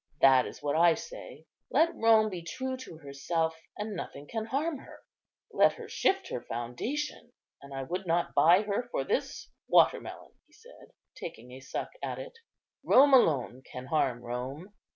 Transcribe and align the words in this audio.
That 0.19 0.47
is 0.47 0.63
what 0.63 0.75
I 0.75 0.95
say, 0.95 1.45
Let 1.69 1.93
Rome 1.93 2.31
be 2.31 2.41
true 2.41 2.75
to 2.75 2.97
herself 2.97 3.55
and 3.77 3.95
nothing 3.95 4.25
can 4.25 4.45
harm 4.45 4.79
her; 4.79 5.01
let 5.51 5.73
her 5.73 5.87
shift 5.87 6.29
her 6.29 6.41
foundation, 6.41 7.31
and 7.61 7.71
I 7.71 7.83
would 7.83 8.07
not 8.07 8.33
buy 8.33 8.63
her 8.63 8.81
for 8.89 9.03
this 9.03 9.51
water 9.67 10.01
melon," 10.01 10.31
he 10.47 10.53
said, 10.53 10.91
taking 11.13 11.51
a 11.51 11.59
suck 11.59 11.91
at 12.01 12.17
it. 12.17 12.33
"Rome 12.83 13.13
alone 13.13 13.61
can 13.61 13.85
harm 13.85 14.21
Rome. 14.23 14.73